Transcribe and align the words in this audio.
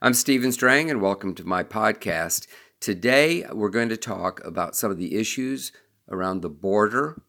I'm 0.00 0.14
Stephen 0.14 0.52
Strang, 0.52 0.92
and 0.92 1.02
welcome 1.02 1.34
to 1.34 1.44
my 1.44 1.64
podcast. 1.64 2.46
Today, 2.78 3.44
we're 3.52 3.68
going 3.68 3.88
to 3.88 3.96
talk 3.96 4.40
about 4.44 4.76
some 4.76 4.92
of 4.92 4.96
the 4.96 5.16
issues 5.16 5.72
around 6.08 6.40
the 6.40 6.48
border. 6.48 7.20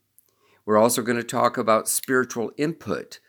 We're 0.67 0.77
also 0.77 1.01
going 1.01 1.17
to 1.17 1.23
talk 1.23 1.57
about 1.57 1.89
spiritual 1.89 2.51
input 2.57 3.19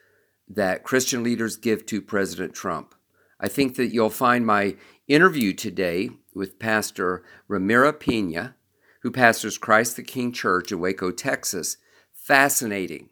that 0.46 0.84
Christian 0.84 1.22
leaders 1.22 1.56
give 1.56 1.86
to 1.86 2.02
President 2.02 2.52
Trump. 2.52 2.94
I 3.40 3.48
think 3.48 3.76
that 3.76 3.94
you'll 3.94 4.10
find 4.10 4.44
my 4.44 4.76
interview 5.08 5.54
today 5.54 6.10
with 6.34 6.58
Pastor 6.58 7.24
Ramiro 7.48 7.94
Peña, 7.94 8.56
who 9.00 9.10
pastors 9.10 9.56
Christ 9.56 9.96
the 9.96 10.02
King 10.02 10.32
Church 10.32 10.70
in 10.70 10.80
Waco, 10.80 11.10
Texas, 11.10 11.78
fascinating. 12.12 13.08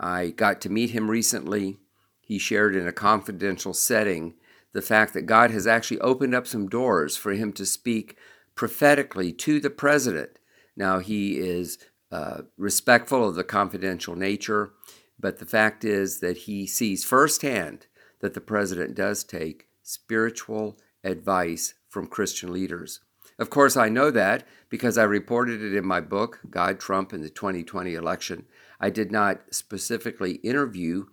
I 0.00 0.30
got 0.30 0.62
to 0.62 0.70
meet 0.70 0.92
him 0.92 1.10
recently. 1.10 1.76
He 2.22 2.38
shared 2.38 2.74
in 2.74 2.88
a 2.88 2.92
confidential 2.92 3.74
setting 3.74 4.36
the 4.72 4.82
fact 4.82 5.14
that 5.14 5.26
God 5.26 5.50
has 5.50 5.66
actually 5.66 6.00
opened 6.00 6.34
up 6.34 6.46
some 6.46 6.68
doors 6.68 7.16
for 7.16 7.32
him 7.32 7.52
to 7.54 7.66
speak 7.66 8.16
prophetically 8.54 9.32
to 9.32 9.60
the 9.60 9.70
president. 9.70 10.38
Now, 10.76 10.98
he 10.98 11.38
is 11.38 11.78
uh, 12.10 12.42
respectful 12.56 13.28
of 13.28 13.34
the 13.34 13.44
confidential 13.44 14.16
nature, 14.16 14.72
but 15.18 15.38
the 15.38 15.46
fact 15.46 15.84
is 15.84 16.20
that 16.20 16.38
he 16.38 16.66
sees 16.66 17.04
firsthand 17.04 17.86
that 18.20 18.34
the 18.34 18.40
president 18.40 18.94
does 18.94 19.24
take 19.24 19.66
spiritual 19.82 20.78
advice 21.04 21.74
from 21.88 22.06
Christian 22.06 22.52
leaders. 22.52 23.00
Of 23.38 23.50
course, 23.50 23.76
I 23.76 23.88
know 23.88 24.10
that 24.10 24.46
because 24.68 24.96
I 24.96 25.04
reported 25.04 25.62
it 25.62 25.74
in 25.74 25.84
my 25.84 26.00
book, 26.00 26.40
God, 26.48 26.78
Trump, 26.78 27.12
and 27.12 27.24
the 27.24 27.30
2020 27.30 27.94
Election. 27.94 28.46
I 28.80 28.90
did 28.90 29.10
not 29.10 29.40
specifically 29.50 30.34
interview 30.36 31.06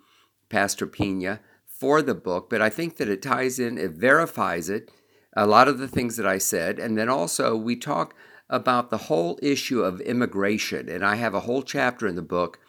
Pastor 0.49 0.87
Peña 0.87 1.39
for 1.79 2.01
the 2.01 2.15
book, 2.15 2.49
but 2.49 2.61
I 2.61 2.69
think 2.69 2.97
that 2.97 3.09
it 3.09 3.21
ties 3.21 3.57
in, 3.57 3.77
it 3.77 3.91
verifies 3.91 4.69
it, 4.69 4.91
a 5.33 5.47
lot 5.47 5.67
of 5.67 5.77
the 5.77 5.87
things 5.87 6.17
that 6.17 6.27
I 6.27 6.37
said. 6.37 6.77
And 6.77 6.97
then 6.97 7.07
also, 7.07 7.55
we 7.55 7.75
talk 7.75 8.13
about 8.49 8.89
the 8.89 8.97
whole 8.97 9.39
issue 9.41 9.81
of 9.81 10.01
immigration. 10.01 10.89
And 10.89 11.05
I 11.05 11.15
have 11.15 11.33
a 11.33 11.41
whole 11.41 11.61
chapter 11.61 12.07
in 12.07 12.15
the 12.15 12.21
book 12.21 12.59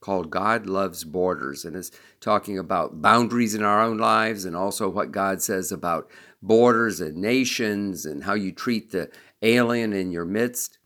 called 0.00 0.30
God 0.30 0.66
Loves 0.66 1.04
Borders, 1.04 1.64
and 1.64 1.76
it's 1.76 1.90
talking 2.20 2.58
about 2.58 3.02
boundaries 3.02 3.54
in 3.54 3.62
our 3.62 3.82
own 3.82 3.98
lives 3.98 4.44
and 4.44 4.56
also 4.56 4.88
what 4.88 5.12
God 5.12 5.42
says 5.42 5.70
about 5.70 6.10
borders 6.40 7.00
and 7.00 7.18
nations 7.18 8.06
and 8.06 8.24
how 8.24 8.34
you 8.34 8.50
treat 8.50 8.92
the 8.92 9.10
alien 9.42 9.92
in 9.92 10.10
your 10.10 10.24
midst. 10.24 10.78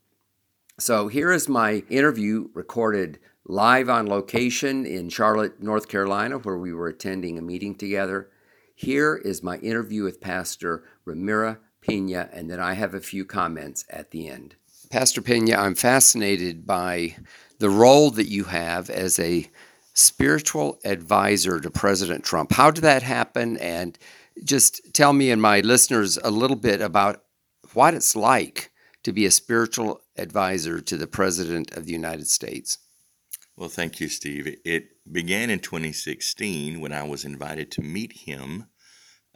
So 0.80 1.06
here 1.06 1.30
is 1.30 1.48
my 1.48 1.84
interview 1.88 2.48
recorded 2.54 3.20
live 3.46 3.88
on 3.90 4.06
location 4.06 4.86
in 4.86 5.08
Charlotte, 5.08 5.62
North 5.62 5.88
Carolina, 5.88 6.38
where 6.38 6.56
we 6.56 6.72
were 6.72 6.88
attending 6.88 7.38
a 7.38 7.42
meeting 7.42 7.74
together. 7.74 8.30
Here 8.74 9.16
is 9.16 9.42
my 9.42 9.58
interview 9.58 10.02
with 10.02 10.20
Pastor 10.20 10.84
Ramiro 11.04 11.58
Peña, 11.86 12.30
and 12.32 12.50
then 12.50 12.60
I 12.60 12.72
have 12.74 12.94
a 12.94 13.00
few 13.00 13.24
comments 13.24 13.84
at 13.90 14.10
the 14.10 14.28
end. 14.28 14.56
Pastor 14.90 15.20
Peña, 15.20 15.58
I'm 15.58 15.74
fascinated 15.74 16.66
by 16.66 17.16
the 17.58 17.70
role 17.70 18.10
that 18.12 18.28
you 18.28 18.44
have 18.44 18.88
as 18.90 19.18
a 19.18 19.50
spiritual 19.92 20.78
advisor 20.84 21.60
to 21.60 21.70
President 21.70 22.24
Trump. 22.24 22.52
How 22.52 22.70
did 22.70 22.82
that 22.82 23.02
happen? 23.02 23.56
And 23.58 23.98
just 24.42 24.92
tell 24.94 25.12
me 25.12 25.30
and 25.30 25.40
my 25.40 25.60
listeners 25.60 26.18
a 26.24 26.30
little 26.30 26.56
bit 26.56 26.80
about 26.80 27.22
what 27.74 27.94
it's 27.94 28.16
like 28.16 28.72
to 29.04 29.12
be 29.12 29.26
a 29.26 29.30
spiritual 29.30 30.00
advisor 30.16 30.80
to 30.80 30.96
the 30.96 31.06
President 31.06 31.76
of 31.76 31.86
the 31.86 31.92
United 31.92 32.26
States. 32.26 32.78
Well, 33.56 33.68
thank 33.68 34.00
you, 34.00 34.08
Steve. 34.08 34.52
It 34.64 34.88
began 35.10 35.48
in 35.48 35.60
2016 35.60 36.80
when 36.80 36.92
I 36.92 37.04
was 37.04 37.24
invited 37.24 37.70
to 37.72 37.82
meet 37.82 38.12
him 38.12 38.66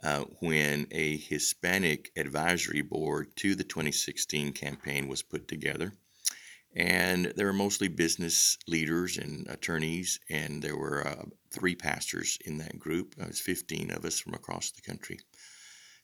uh, 0.03 0.25
when 0.41 0.87
a 0.91 1.15
Hispanic 1.15 2.11
advisory 2.17 2.81
board 2.81 3.33
to 3.37 3.55
the 3.55 3.63
2016 3.63 4.51
campaign 4.51 5.07
was 5.07 5.21
put 5.21 5.47
together. 5.47 5.93
And 6.75 7.27
there 7.37 7.45
were 7.45 7.53
mostly 7.53 7.87
business 7.87 8.57
leaders 8.67 9.17
and 9.17 9.47
attorneys, 9.47 10.19
and 10.29 10.61
there 10.61 10.77
were 10.77 11.07
uh, 11.07 11.23
three 11.49 11.75
pastors 11.75 12.37
in 12.43 12.57
that 12.57 12.77
group. 12.77 13.15
It 13.17 13.25
was 13.25 13.39
15 13.39 13.89
of 13.91 14.03
us 14.03 14.19
from 14.19 14.33
across 14.33 14.71
the 14.71 14.81
country. 14.81 15.19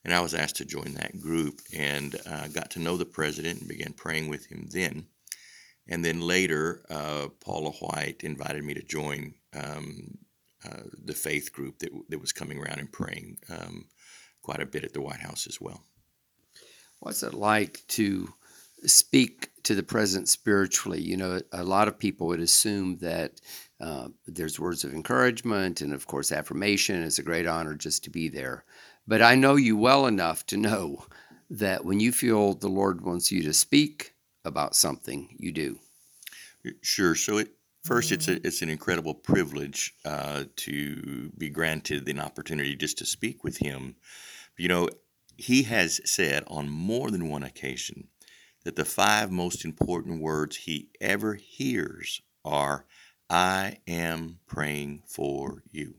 And 0.05 0.13
I 0.13 0.21
was 0.21 0.33
asked 0.33 0.55
to 0.57 0.65
join 0.65 0.93
that 0.93 1.19
group 1.19 1.59
and 1.75 2.15
uh, 2.25 2.47
got 2.47 2.71
to 2.71 2.79
know 2.79 2.95
the 2.95 3.05
president 3.05 3.59
and 3.59 3.67
began 3.67 3.91
praying 3.91 4.29
with 4.29 4.45
him 4.45 4.69
then. 4.71 5.07
And 5.87 6.03
then 6.03 6.21
later, 6.21 6.83
uh, 6.89 7.27
Paula 7.39 7.71
White 7.71 8.23
invited 8.23 8.63
me 8.63 8.73
to 8.73 8.81
join 8.81 9.35
um, 9.53 10.17
uh, 10.65 10.83
the 11.03 11.13
faith 11.13 11.53
group 11.53 11.79
that, 11.79 11.91
that 12.09 12.19
was 12.19 12.31
coming 12.31 12.57
around 12.57 12.79
and 12.79 12.91
praying 12.91 13.37
um, 13.49 13.85
quite 14.41 14.61
a 14.61 14.65
bit 14.65 14.83
at 14.83 14.93
the 14.93 15.01
White 15.01 15.19
House 15.19 15.45
as 15.47 15.61
well. 15.61 15.83
What's 16.99 17.21
it 17.21 17.35
like 17.35 17.83
to 17.89 18.33
speak 18.85 19.51
to 19.63 19.75
the 19.75 19.83
president 19.83 20.27
spiritually? 20.27 21.01
You 21.01 21.17
know, 21.17 21.39
a 21.51 21.63
lot 21.63 21.87
of 21.87 21.99
people 21.99 22.27
would 22.27 22.39
assume 22.39 22.97
that 22.97 23.41
uh, 23.79 24.07
there's 24.25 24.59
words 24.59 24.83
of 24.83 24.93
encouragement 24.93 25.81
and, 25.81 25.93
of 25.93 26.07
course, 26.07 26.31
affirmation. 26.31 27.03
It's 27.03 27.19
a 27.19 27.23
great 27.23 27.45
honor 27.45 27.75
just 27.75 28.03
to 28.05 28.09
be 28.09 28.27
there. 28.27 28.63
But 29.07 29.21
I 29.21 29.35
know 29.35 29.55
you 29.55 29.77
well 29.77 30.07
enough 30.07 30.47
to 30.47 30.57
know 30.57 31.05
that 31.51 31.85
when 31.85 31.99
you 31.99 32.11
feel 32.11 32.55
the 32.55 32.69
Lord 32.69 33.01
wants 33.01 33.31
you 33.31 33.43
to 33.43 33.53
speak, 33.53 34.14
about 34.45 34.75
something 34.75 35.35
you 35.37 35.51
do. 35.51 35.79
Sure. 36.81 37.15
So 37.15 37.37
it, 37.39 37.49
first, 37.83 38.11
it's 38.11 38.27
a, 38.27 38.45
it's 38.45 38.61
an 38.61 38.69
incredible 38.69 39.13
privilege 39.13 39.93
uh, 40.05 40.45
to 40.55 41.31
be 41.37 41.49
granted 41.49 42.07
an 42.07 42.19
opportunity 42.19 42.75
just 42.75 42.97
to 42.99 43.05
speak 43.05 43.43
with 43.43 43.57
him. 43.57 43.95
You 44.57 44.69
know, 44.69 44.89
he 45.37 45.63
has 45.63 45.99
said 46.05 46.43
on 46.47 46.69
more 46.69 47.11
than 47.11 47.29
one 47.29 47.43
occasion 47.43 48.07
that 48.63 48.75
the 48.75 48.85
five 48.85 49.31
most 49.31 49.65
important 49.65 50.21
words 50.21 50.55
he 50.55 50.89
ever 51.01 51.35
hears 51.35 52.21
are, 52.43 52.85
"I 53.29 53.77
am 53.87 54.39
praying 54.47 55.03
for 55.07 55.63
you." 55.71 55.95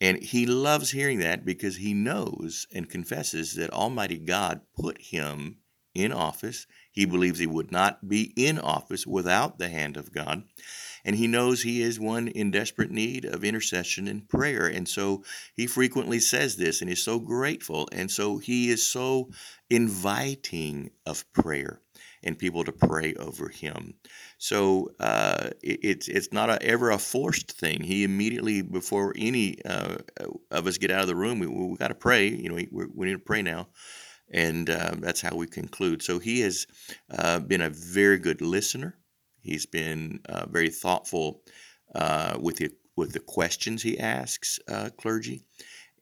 And 0.00 0.22
he 0.22 0.46
loves 0.46 0.90
hearing 0.90 1.18
that 1.18 1.44
because 1.44 1.76
he 1.76 1.92
knows 1.92 2.66
and 2.72 2.88
confesses 2.88 3.54
that 3.54 3.70
Almighty 3.70 4.18
God 4.18 4.62
put 4.74 5.00
him 5.00 5.58
in 5.94 6.12
office. 6.12 6.66
He 6.92 7.04
believes 7.04 7.38
he 7.38 7.46
would 7.46 7.72
not 7.72 8.08
be 8.08 8.32
in 8.36 8.58
office 8.58 9.06
without 9.06 9.58
the 9.58 9.68
hand 9.68 9.96
of 9.96 10.12
God. 10.12 10.44
And 11.04 11.16
he 11.16 11.26
knows 11.26 11.62
he 11.62 11.82
is 11.82 11.98
one 11.98 12.28
in 12.28 12.50
desperate 12.50 12.90
need 12.90 13.24
of 13.24 13.44
intercession 13.44 14.06
and 14.06 14.28
prayer. 14.28 14.66
And 14.66 14.86
so 14.88 15.24
he 15.54 15.66
frequently 15.66 16.20
says 16.20 16.56
this 16.56 16.82
and 16.82 16.90
is 16.90 17.02
so 17.02 17.18
grateful. 17.18 17.88
And 17.92 18.10
so 18.10 18.38
he 18.38 18.70
is 18.70 18.88
so 18.88 19.30
inviting 19.70 20.90
of 21.06 21.30
prayer 21.32 21.80
and 22.22 22.38
people 22.38 22.64
to 22.64 22.72
pray 22.72 23.14
over 23.14 23.48
him. 23.48 23.94
So 24.36 24.90
uh, 25.00 25.50
it, 25.62 25.80
it's 25.82 26.08
it's 26.08 26.32
not 26.32 26.50
a, 26.50 26.62
ever 26.62 26.90
a 26.90 26.98
forced 26.98 27.52
thing. 27.52 27.82
He 27.82 28.04
immediately 28.04 28.60
before 28.60 29.14
any 29.16 29.56
uh, 29.64 29.96
of 30.50 30.66
us 30.66 30.76
get 30.76 30.90
out 30.90 31.00
of 31.00 31.08
the 31.08 31.16
room, 31.16 31.38
we, 31.38 31.46
we 31.46 31.76
got 31.76 31.88
to 31.88 31.94
pray. 31.94 32.28
You 32.28 32.50
know, 32.50 32.54
we, 32.56 32.68
we 32.70 33.06
need 33.06 33.14
to 33.14 33.18
pray 33.18 33.40
now 33.40 33.68
and 34.30 34.70
uh, 34.70 34.92
that's 34.98 35.20
how 35.20 35.34
we 35.34 35.46
conclude. 35.46 36.02
So 36.02 36.18
he 36.18 36.40
has 36.40 36.66
uh, 37.10 37.40
been 37.40 37.62
a 37.62 37.70
very 37.70 38.18
good 38.18 38.40
listener. 38.40 38.96
He's 39.40 39.66
been 39.66 40.20
uh, 40.28 40.46
very 40.46 40.70
thoughtful 40.70 41.42
uh, 41.94 42.38
with 42.40 42.56
the 42.56 42.70
with 42.96 43.12
the 43.12 43.20
questions 43.20 43.82
he 43.82 43.98
asks 43.98 44.58
uh, 44.68 44.90
clergy, 44.98 45.42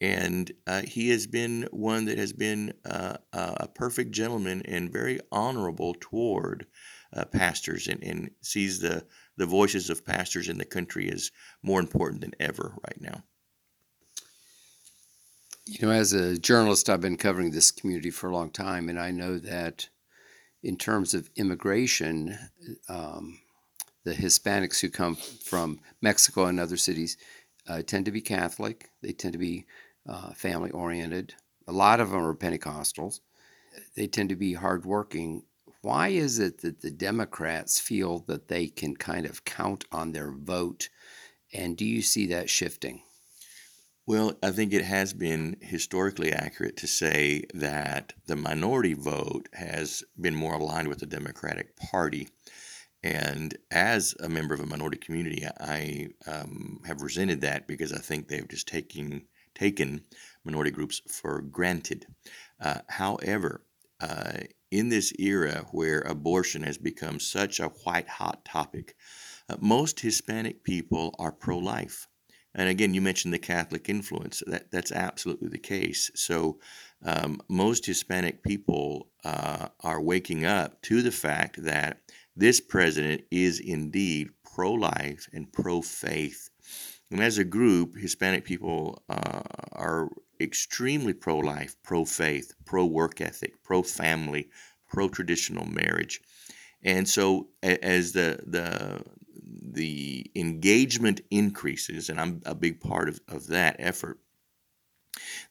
and 0.00 0.50
uh, 0.66 0.82
he 0.82 1.10
has 1.10 1.26
been 1.26 1.68
one 1.70 2.06
that 2.06 2.18
has 2.18 2.32
been 2.32 2.72
a 2.84 3.68
perfect 3.74 4.10
gentleman 4.10 4.62
and 4.64 4.92
very 4.92 5.20
honorable 5.30 5.94
toward 6.00 6.66
pastors, 7.32 7.86
and, 7.86 8.02
and 8.02 8.30
sees 8.42 8.80
the 8.80 9.06
the 9.36 9.46
voices 9.46 9.88
of 9.88 10.04
pastors 10.04 10.48
in 10.48 10.58
the 10.58 10.64
country 10.64 11.10
as 11.10 11.30
more 11.62 11.78
important 11.78 12.20
than 12.20 12.34
ever 12.40 12.74
right 12.84 13.00
now. 13.00 13.22
You 15.70 15.86
know, 15.86 15.92
as 15.92 16.14
a 16.14 16.38
journalist, 16.38 16.88
I've 16.88 17.02
been 17.02 17.18
covering 17.18 17.50
this 17.50 17.70
community 17.70 18.10
for 18.10 18.30
a 18.30 18.32
long 18.32 18.50
time, 18.50 18.88
and 18.88 18.98
I 18.98 19.10
know 19.10 19.38
that 19.38 19.86
in 20.62 20.78
terms 20.78 21.12
of 21.12 21.28
immigration, 21.36 22.38
um, 22.88 23.38
the 24.04 24.14
Hispanics 24.14 24.80
who 24.80 24.88
come 24.88 25.14
from 25.14 25.80
Mexico 26.00 26.46
and 26.46 26.58
other 26.58 26.78
cities 26.78 27.18
uh, 27.68 27.82
tend 27.82 28.06
to 28.06 28.10
be 28.10 28.22
Catholic. 28.22 28.90
They 29.02 29.12
tend 29.12 29.34
to 29.34 29.38
be 29.38 29.66
uh, 30.08 30.32
family 30.32 30.70
oriented. 30.70 31.34
A 31.66 31.72
lot 31.72 32.00
of 32.00 32.10
them 32.10 32.24
are 32.24 32.34
Pentecostals. 32.34 33.20
They 33.94 34.06
tend 34.06 34.30
to 34.30 34.36
be 34.36 34.54
hardworking. 34.54 35.42
Why 35.82 36.08
is 36.08 36.38
it 36.38 36.62
that 36.62 36.80
the 36.80 36.90
Democrats 36.90 37.78
feel 37.78 38.20
that 38.20 38.48
they 38.48 38.68
can 38.68 38.96
kind 38.96 39.26
of 39.26 39.44
count 39.44 39.84
on 39.92 40.12
their 40.12 40.30
vote? 40.32 40.88
And 41.52 41.76
do 41.76 41.84
you 41.84 42.00
see 42.00 42.26
that 42.28 42.48
shifting? 42.48 43.02
Well, 44.08 44.38
I 44.42 44.52
think 44.52 44.72
it 44.72 44.86
has 44.86 45.12
been 45.12 45.58
historically 45.60 46.32
accurate 46.32 46.78
to 46.78 46.86
say 46.86 47.44
that 47.52 48.14
the 48.24 48.36
minority 48.36 48.94
vote 48.94 49.50
has 49.52 50.02
been 50.18 50.34
more 50.34 50.54
aligned 50.54 50.88
with 50.88 51.00
the 51.00 51.04
Democratic 51.04 51.76
Party. 51.76 52.30
And 53.02 53.54
as 53.70 54.14
a 54.18 54.30
member 54.30 54.54
of 54.54 54.60
a 54.60 54.66
minority 54.66 54.96
community, 54.96 55.46
I 55.60 56.08
um, 56.26 56.80
have 56.86 57.02
resented 57.02 57.42
that 57.42 57.68
because 57.68 57.92
I 57.92 57.98
think 57.98 58.28
they've 58.28 58.48
just 58.48 58.66
taken 58.66 59.26
taken 59.54 60.00
minority 60.42 60.70
groups 60.70 61.02
for 61.06 61.42
granted. 61.42 62.06
Uh, 62.58 62.78
however, 62.88 63.66
uh, 64.00 64.38
in 64.70 64.88
this 64.88 65.12
era 65.18 65.66
where 65.72 66.00
abortion 66.00 66.62
has 66.62 66.78
become 66.78 67.20
such 67.20 67.60
a 67.60 67.68
white 67.84 68.08
hot 68.08 68.42
topic, 68.46 68.96
uh, 69.50 69.56
most 69.60 70.00
Hispanic 70.00 70.64
people 70.64 71.14
are 71.18 71.30
pro 71.30 71.58
life. 71.58 72.08
And 72.54 72.68
again, 72.68 72.94
you 72.94 73.00
mentioned 73.00 73.34
the 73.34 73.38
Catholic 73.38 73.88
influence. 73.88 74.42
That, 74.46 74.70
that's 74.70 74.92
absolutely 74.92 75.48
the 75.48 75.58
case. 75.58 76.10
So, 76.14 76.58
um, 77.04 77.40
most 77.48 77.86
Hispanic 77.86 78.42
people 78.42 79.08
uh, 79.24 79.68
are 79.80 80.00
waking 80.00 80.44
up 80.44 80.82
to 80.82 81.02
the 81.02 81.12
fact 81.12 81.62
that 81.62 82.00
this 82.34 82.60
president 82.60 83.22
is 83.30 83.60
indeed 83.60 84.28
pro 84.44 84.72
life 84.72 85.28
and 85.32 85.52
pro 85.52 85.82
faith. 85.82 86.50
And 87.10 87.22
as 87.22 87.38
a 87.38 87.44
group, 87.44 87.96
Hispanic 87.96 88.44
people 88.44 89.02
uh, 89.08 89.42
are 89.72 90.08
extremely 90.40 91.12
pro 91.12 91.38
life, 91.38 91.76
pro 91.82 92.04
faith, 92.04 92.52
pro 92.64 92.84
work 92.84 93.20
ethic, 93.20 93.62
pro 93.62 93.82
family, 93.82 94.50
pro 94.88 95.08
traditional 95.08 95.66
marriage. 95.66 96.20
And 96.82 97.08
so, 97.08 97.48
as 97.62 98.12
the, 98.12 98.40
the, 98.46 99.02
the 99.48 100.30
engagement 100.34 101.20
increases, 101.30 102.08
and 102.08 102.20
I'm 102.20 102.42
a 102.44 102.54
big 102.54 102.80
part 102.80 103.08
of, 103.08 103.20
of 103.28 103.46
that 103.48 103.76
effort, 103.78 104.18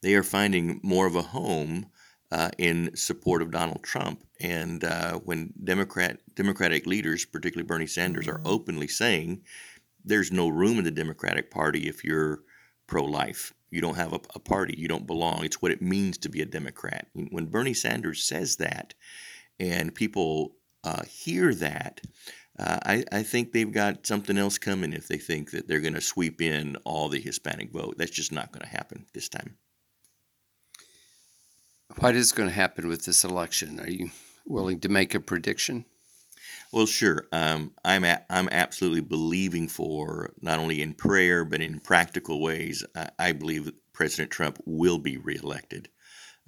they 0.01 0.15
are 0.15 0.23
finding 0.23 0.79
more 0.83 1.07
of 1.07 1.15
a 1.15 1.21
home 1.21 1.87
uh, 2.31 2.49
in 2.57 2.95
support 2.95 3.41
of 3.41 3.51
Donald 3.51 3.83
Trump. 3.83 4.23
And 4.39 4.83
uh, 4.83 5.19
when 5.19 5.53
Democrat 5.63 6.19
Democratic 6.35 6.85
leaders, 6.85 7.25
particularly 7.25 7.67
Bernie 7.67 7.87
Sanders, 7.87 8.27
are 8.27 8.39
mm-hmm. 8.39 8.47
openly 8.47 8.87
saying 8.87 9.43
there's 10.03 10.31
no 10.31 10.47
room 10.47 10.77
in 10.77 10.83
the 10.83 10.91
Democratic 10.91 11.51
Party 11.51 11.87
if 11.87 12.03
you're 12.03 12.41
pro-life, 12.87 13.53
you 13.69 13.81
don't 13.81 13.95
have 13.97 14.13
a, 14.13 14.19
a 14.35 14.39
party, 14.39 14.75
you 14.77 14.87
don't 14.87 15.07
belong. 15.07 15.43
It's 15.43 15.61
what 15.61 15.71
it 15.71 15.81
means 15.81 16.17
to 16.19 16.29
be 16.29 16.41
a 16.41 16.45
Democrat. 16.45 17.07
When 17.13 17.47
Bernie 17.47 17.73
Sanders 17.73 18.23
says 18.23 18.57
that, 18.57 18.93
and 19.59 19.93
people 19.93 20.55
uh, 20.83 21.03
hear 21.03 21.53
that, 21.55 22.01
uh, 22.59 22.79
I, 22.85 23.03
I, 23.11 23.23
think 23.23 23.51
they've 23.51 23.71
got 23.71 24.07
something 24.07 24.37
else 24.37 24.57
coming 24.57 24.93
if 24.93 25.07
they 25.07 25.17
think 25.17 25.51
that 25.51 25.67
they're 25.67 25.79
going 25.79 25.93
to 25.93 26.01
sweep 26.01 26.41
in 26.41 26.75
all 26.85 27.07
the 27.07 27.19
Hispanic 27.19 27.71
vote. 27.71 27.95
That's 27.97 28.11
just 28.11 28.31
not 28.31 28.51
going 28.51 28.63
to 28.63 28.69
happen 28.69 29.05
this 29.13 29.29
time. 29.29 29.57
What 31.99 32.15
is 32.15 32.31
going 32.31 32.49
to 32.49 32.55
happen 32.55 32.87
with 32.87 33.05
this 33.05 33.23
election? 33.23 33.79
Are 33.79 33.89
you 33.89 34.09
willing 34.45 34.79
to 34.81 34.89
make 34.89 35.13
a 35.13 35.19
prediction? 35.19 35.85
Well, 36.71 36.85
sure. 36.85 37.27
Um, 37.31 37.73
I'm 37.85 38.03
a, 38.03 38.21
I'm 38.29 38.49
absolutely 38.51 39.01
believing 39.01 39.67
for 39.67 40.33
not 40.41 40.59
only 40.59 40.81
in 40.81 40.93
prayer 40.93 41.45
but 41.45 41.61
in 41.61 41.79
practical 41.79 42.41
ways. 42.41 42.83
I, 42.95 43.09
I 43.19 43.31
believe 43.33 43.71
President 43.93 44.31
Trump 44.31 44.59
will 44.65 44.97
be 44.97 45.17
reelected. 45.17 45.89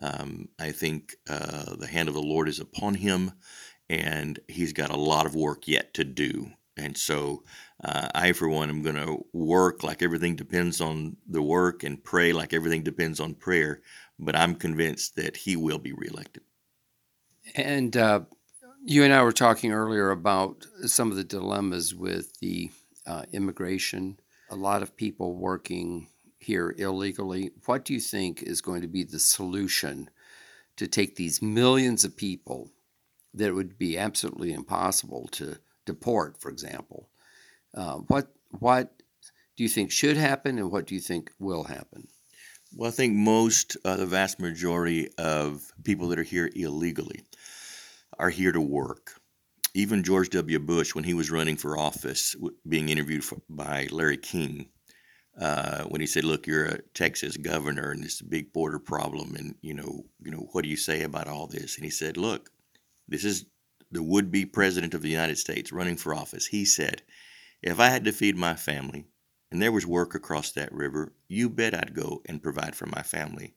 Um, 0.01 0.49
I 0.59 0.71
think 0.71 1.15
uh, 1.29 1.75
the 1.75 1.87
hand 1.87 2.07
of 2.07 2.15
the 2.15 2.21
Lord 2.21 2.47
is 2.47 2.59
upon 2.59 2.95
him, 2.95 3.33
and 3.89 4.39
he's 4.47 4.73
got 4.73 4.91
a 4.91 4.97
lot 4.97 5.25
of 5.25 5.35
work 5.35 5.67
yet 5.67 5.93
to 5.95 6.03
do. 6.03 6.51
And 6.77 6.95
so, 6.95 7.43
uh, 7.83 8.07
I, 8.15 8.31
for 8.31 8.47
one, 8.47 8.69
am 8.69 8.81
going 8.81 8.95
to 8.95 9.25
work 9.33 9.83
like 9.83 10.01
everything 10.01 10.35
depends 10.35 10.79
on 10.79 11.17
the 11.27 11.41
work 11.41 11.83
and 11.83 12.01
pray 12.01 12.31
like 12.31 12.53
everything 12.53 12.83
depends 12.83 13.19
on 13.19 13.33
prayer. 13.33 13.81
But 14.17 14.35
I'm 14.35 14.55
convinced 14.55 15.15
that 15.15 15.35
he 15.35 15.55
will 15.55 15.79
be 15.79 15.93
reelected. 15.93 16.43
And 17.55 17.95
uh, 17.97 18.21
you 18.85 19.03
and 19.03 19.13
I 19.13 19.23
were 19.23 19.31
talking 19.31 19.71
earlier 19.71 20.11
about 20.11 20.65
some 20.85 21.11
of 21.11 21.17
the 21.17 21.23
dilemmas 21.23 21.95
with 21.95 22.37
the 22.39 22.71
uh, 23.05 23.25
immigration. 23.33 24.19
A 24.49 24.55
lot 24.55 24.81
of 24.81 24.95
people 24.95 25.35
working 25.35 26.07
here 26.37 26.73
illegally. 26.77 27.51
What 27.65 27.85
do 27.85 27.93
you 27.93 27.99
think 27.99 28.43
is 28.43 28.61
going 28.61 28.81
to 28.81 28.87
be 28.87 29.03
the 29.03 29.19
solution 29.19 30.09
to 30.77 30.87
take 30.87 31.15
these 31.15 31.41
millions 31.41 32.05
of 32.05 32.15
people 32.15 32.71
that 33.33 33.47
it 33.47 33.53
would 33.53 33.77
be 33.77 33.97
absolutely 33.97 34.53
impossible 34.53 35.27
to 35.31 35.57
deport, 35.85 36.39
for 36.39 36.49
example? 36.49 37.09
Uh, 37.73 37.95
what 37.95 38.33
what 38.59 39.01
do 39.55 39.63
you 39.63 39.69
think 39.69 39.91
should 39.91 40.17
happen, 40.17 40.57
and 40.57 40.71
what 40.71 40.87
do 40.87 40.95
you 40.95 41.01
think 41.01 41.31
will 41.39 41.65
happen? 41.65 42.07
Well, 42.75 42.89
I 42.89 42.91
think 42.91 43.15
most, 43.15 43.77
uh, 43.83 43.97
the 43.97 44.05
vast 44.05 44.39
majority 44.39 45.09
of 45.17 45.71
people 45.83 46.09
that 46.09 46.19
are 46.19 46.23
here 46.23 46.49
illegally 46.55 47.25
are 48.17 48.29
here 48.29 48.51
to 48.51 48.61
work. 48.61 49.19
Even 49.73 50.03
George 50.03 50.29
W. 50.29 50.59
Bush, 50.59 50.93
when 50.93 51.03
he 51.03 51.13
was 51.13 51.31
running 51.31 51.57
for 51.57 51.77
office, 51.77 52.35
being 52.67 52.89
interviewed 52.89 53.23
by 53.49 53.87
Larry 53.91 54.17
King, 54.17 54.69
uh, 55.39 55.83
when 55.85 56.01
he 56.01 56.07
said, 56.07 56.23
"Look, 56.25 56.47
you're 56.47 56.65
a 56.65 56.81
Texas 56.93 57.37
governor, 57.37 57.91
and 57.91 58.03
it's 58.03 58.21
a 58.21 58.25
big 58.25 58.51
border 58.51 58.79
problem, 58.79 59.35
and 59.35 59.55
you 59.61 59.73
know, 59.73 60.05
you 60.21 60.31
know, 60.31 60.49
what 60.51 60.63
do 60.63 60.69
you 60.69 60.77
say 60.77 61.03
about 61.03 61.27
all 61.27 61.47
this?" 61.47 61.75
And 61.75 61.85
he 61.85 61.91
said, 61.91 62.17
"Look, 62.17 62.49
this 63.09 63.25
is 63.25 63.45
the 63.91 64.03
would-be 64.03 64.45
president 64.45 64.93
of 64.93 65.01
the 65.01 65.09
United 65.09 65.37
States 65.37 65.71
running 65.71 65.97
for 65.97 66.13
office." 66.13 66.45
He 66.47 66.65
said, 66.65 67.01
"If 67.61 67.79
I 67.79 67.89
had 67.89 68.05
to 68.05 68.11
feed 68.11 68.35
my 68.37 68.55
family, 68.55 69.05
and 69.51 69.61
there 69.61 69.71
was 69.71 69.85
work 69.85 70.15
across 70.15 70.51
that 70.51 70.71
river, 70.71 71.13
you 71.27 71.49
bet 71.49 71.73
I'd 71.73 71.93
go 71.93 72.21
and 72.25 72.41
provide 72.41 72.75
for 72.75 72.85
my 72.85 73.01
family." 73.01 73.55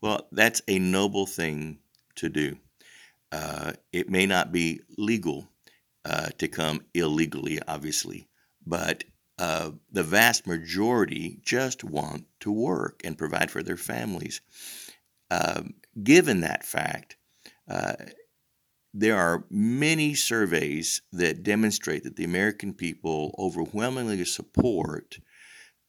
Well, 0.00 0.28
that's 0.32 0.62
a 0.68 0.78
noble 0.78 1.26
thing 1.26 1.78
to 2.16 2.28
do. 2.28 2.58
Uh, 3.32 3.72
it 3.92 4.08
may 4.08 4.26
not 4.26 4.52
be 4.52 4.80
legal 4.96 5.48
uh, 6.04 6.28
to 6.38 6.48
come 6.48 6.82
illegally, 6.94 7.60
obviously, 7.66 8.28
but 8.66 9.04
uh, 9.38 9.72
the 9.92 10.02
vast 10.02 10.46
majority 10.46 11.38
just 11.42 11.84
want 11.84 12.24
to 12.40 12.50
work 12.50 13.02
and 13.04 13.18
provide 13.18 13.50
for 13.50 13.62
their 13.62 13.76
families. 13.76 14.40
Um, 15.30 15.74
given 16.02 16.40
that 16.40 16.64
fact, 16.64 17.16
uh, 17.68 17.94
there 18.98 19.16
are 19.16 19.44
many 19.50 20.14
surveys 20.14 21.02
that 21.12 21.42
demonstrate 21.42 22.02
that 22.04 22.16
the 22.16 22.24
American 22.24 22.72
people 22.72 23.34
overwhelmingly 23.38 24.24
support 24.24 25.18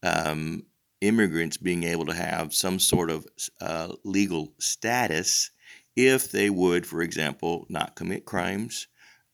um, 0.02 0.62
immigrants 1.00 1.56
being 1.56 1.84
able 1.84 2.04
to 2.04 2.12
have 2.12 2.52
some 2.52 2.78
sort 2.78 3.10
of 3.10 3.26
uh, 3.62 3.88
legal 4.04 4.52
status 4.58 5.50
if 5.96 6.30
they 6.30 6.50
would, 6.50 6.86
for 6.86 7.00
example, 7.00 7.64
not 7.70 7.96
commit 7.96 8.26
crimes, 8.26 8.88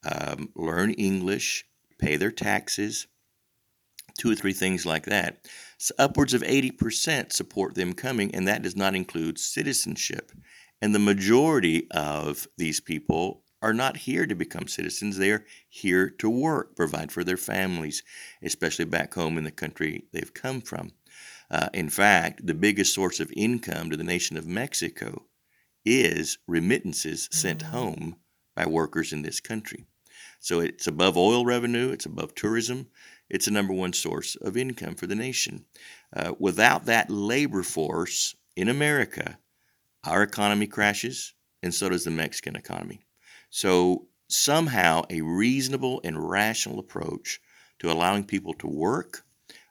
um, 0.05 0.51
learn 0.55 0.93
English, 0.93 1.65
pay 1.99 2.15
their 2.15 2.31
taxes, 2.31 3.09
two 4.17 4.31
or 4.31 4.37
three 4.37 4.53
things 4.53 4.87
like 4.87 5.07
that. 5.07 5.49
So 5.79 5.95
upwards 5.99 6.33
of 6.33 6.43
80% 6.43 7.33
support 7.33 7.75
them 7.75 7.93
coming, 7.93 8.33
and 8.37 8.47
that 8.47 8.63
does 8.63 8.77
not 8.77 8.95
include 8.95 9.37
citizenship. 9.37 10.31
And 10.81 10.95
the 10.95 11.01
majority 11.01 11.91
of 11.91 12.47
these 12.57 12.81
people 12.81 13.44
are 13.65 13.73
not 13.73 13.97
here 13.97 14.27
to 14.27 14.35
become 14.35 14.69
citizens. 14.69 15.17
They 15.17 15.31
are 15.31 15.47
here 15.71 16.11
to 16.19 16.29
work, 16.29 16.77
provide 16.77 17.11
for 17.11 17.25
their 17.25 17.39
families, 17.39 18.03
especially 18.43 18.85
back 18.85 19.15
home 19.15 19.39
in 19.39 19.45
the 19.45 19.51
country 19.51 20.05
they've 20.13 20.35
come 20.35 20.61
from. 20.61 20.93
Uh, 21.51 21.71
in 21.73 21.89
fact, 21.89 22.47
the 22.47 22.53
biggest 22.53 22.93
source 22.93 23.21
of 23.21 23.33
income 23.35 23.89
to 23.89 23.97
the 23.97 24.05
nation 24.05 24.37
of 24.37 24.47
Mexico 24.47 25.25
is 25.83 26.37
remittances 26.47 27.27
sent 27.33 27.61
mm-hmm. 27.61 27.73
home 27.73 28.17
by 28.55 28.67
workers 28.67 29.15
in 29.15 29.23
this 29.23 29.41
country. 29.41 29.87
So 30.41 30.61
it's 30.61 30.87
above 30.87 31.17
oil 31.17 31.47
revenue, 31.47 31.91
it's 31.91 32.05
above 32.05 32.35
tourism, 32.35 32.89
it's 33.31 33.47
the 33.47 33.51
number 33.51 33.73
one 33.73 33.95
source 33.95 34.37
of 34.37 34.59
income 34.59 34.95
for 34.95 35.07
the 35.07 35.15
nation. 35.15 35.65
Uh, 36.15 36.35
without 36.39 36.85
that 36.85 37.11
labor 37.11 37.63
force 37.63 38.37
in 38.57 38.69
America, 38.69 39.39
our 40.05 40.23
economy 40.23 40.67
crashes, 40.67 41.33
and 41.63 41.73
so 41.73 41.89
does 41.89 42.05
the 42.05 42.11
Mexican 42.11 42.57
economy. 42.57 43.04
So, 43.55 44.09
somehow, 44.27 45.03
a 45.11 45.21
reasonable 45.21 46.01
and 46.03 46.29
rational 46.29 46.81
approach 46.81 47.41
to 47.79 47.89
allowing 47.89 48.25
people 48.25 48.53
to 48.55 48.67
work, 48.67 49.25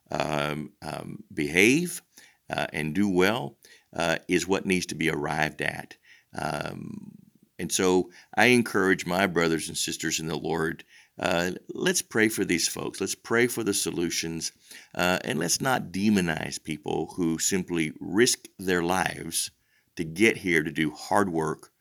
um, 0.10 0.72
um, 0.82 1.22
behave, 1.34 2.02
uh, 2.50 2.68
and 2.72 2.96
do 2.96 3.10
well 3.10 3.58
uh, 3.94 4.20
is 4.30 4.48
what 4.48 4.66
needs 4.66 4.86
to 4.86 4.96
be 4.96 5.10
arrived 5.10 5.62
at. 5.62 5.98
Um, 6.34 7.12
and 7.60 7.70
so 7.70 8.10
I 8.38 8.46
encourage 8.46 9.06
my 9.06 9.28
brothers 9.28 9.68
and 9.68 9.78
sisters 9.78 10.22
in 10.22 10.28
the 10.28 10.38
Lord. 10.38 10.86
Uh, 11.20 11.52
let's 11.74 12.02
pray 12.02 12.30
for 12.30 12.46
these 12.46 12.70
folks. 12.70 13.02
Let's 13.02 13.16
pray 13.16 13.48
for 13.48 13.66
the 13.66 13.74
solutions. 13.74 14.54
Uh, 14.96 15.20
and 15.26 15.40
let's 15.40 15.60
not 15.60 15.92
demonize 15.92 16.64
people 16.64 17.12
who 17.18 17.38
simply 17.38 17.92
risk 18.00 18.48
their 18.58 18.82
lives 18.82 19.52
to 19.98 20.06
get 20.06 20.38
here 20.38 20.64
to 20.64 20.72
do 20.72 20.92
hard 20.92 21.30
work 21.30 21.72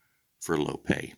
for 0.41 0.59
low 0.59 0.79
pay. 0.85 1.15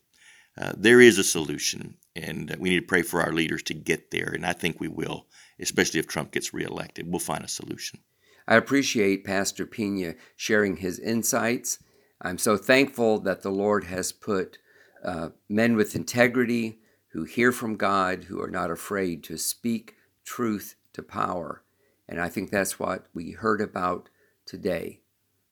Uh, 0.57 0.73
there 0.77 1.01
is 1.01 1.19
a 1.19 1.25
solution, 1.25 1.97
and 2.15 2.55
we 2.59 2.71
need 2.71 2.81
to 2.81 2.87
pray 2.87 3.03
for 3.03 3.21
our 3.21 3.33
leaders 3.33 3.63
to 3.65 3.75
get 3.75 4.11
there. 4.11 4.31
And 4.35 4.47
I 4.47 4.53
think 4.53 4.81
we 4.81 4.89
will, 4.89 5.27
especially 5.61 6.01
if 6.01 6.07
Trump 6.07 6.31
gets 6.31 6.55
reelected. 6.55 7.11
We'll 7.11 7.19
find 7.19 7.45
a 7.45 7.49
solution. 7.49 8.01
I 8.47 8.57
appreciate 8.57 9.25
Pastor 9.25 9.67
Peña 9.67 10.17
sharing 10.37 10.77
his 10.77 10.99
insights 10.99 11.79
I'm 12.25 12.39
so 12.39 12.57
thankful 12.57 13.19
that 13.21 13.43
the 13.43 13.51
Lord 13.51 13.85
has 13.85 14.11
put 14.11 14.59
uh, 15.05 15.31
men 15.49 15.77
with 15.77 15.95
integrity 15.95 16.79
who 17.09 17.25
hear 17.25 17.53
from 17.53 17.77
God, 17.77 18.25
who 18.25 18.41
are 18.41 18.51
not 18.51 18.71
afraid 18.71 19.23
to 19.25 19.37
speak 19.37 19.95
truth 20.25 20.75
to 20.95 21.03
power. 21.03 21.63
And 22.09 22.19
I 22.21 22.31
think 22.31 22.51
that's 22.51 22.79
what 22.81 23.07
we 23.13 23.33
heard 23.33 23.61
about 23.61 24.09
today 24.47 25.01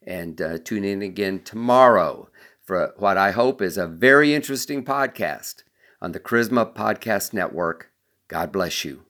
and 0.05 0.41
uh, 0.41 0.57
tune 0.57 0.83
in 0.83 1.01
again 1.01 1.41
tomorrow 1.43 2.29
for 2.61 2.93
what 2.97 3.17
I 3.17 3.31
hope 3.31 3.61
is 3.61 3.77
a 3.77 3.87
very 3.87 4.33
interesting 4.33 4.83
podcast 4.83 5.63
on 6.01 6.11
the 6.11 6.19
Charisma 6.19 6.73
Podcast 6.73 7.33
Network. 7.33 7.91
God 8.27 8.51
bless 8.51 8.85
you. 8.85 9.08